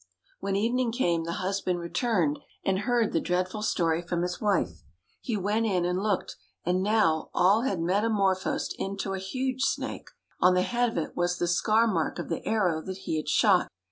When 0.39 0.55
evening 0.55 0.91
came 0.91 1.25
the 1.25 1.33
husband 1.45 1.77
returned 1.79 2.39
and 2.65 2.79
heard 2.89 3.11
the 3.13 3.19
dreadful 3.19 3.61
story 3.61 4.01
from 4.01 4.23
his 4.23 4.41
wife. 4.41 4.81
He 5.19 5.37
went 5.37 5.67
in 5.67 5.85
and 5.85 6.01
looked, 6.01 6.37
and 6.65 6.81
now 6.81 7.29
all 7.35 7.61
had 7.65 7.79
metamorphosed 7.79 8.73
into 8.79 9.13
a 9.13 9.19
huge 9.19 9.61
snake. 9.61 10.07
On 10.39 10.55
the 10.55 10.63
head 10.63 10.89
of 10.89 10.97
it 10.97 11.15
was 11.15 11.37
the 11.37 11.47
scar 11.47 11.85
mark 11.85 12.17
of 12.17 12.29
the 12.29 12.43
arrow 12.47 12.81
that 12.81 12.97
he 13.05 13.17
had 13.17 13.29
shot. 13.29 13.67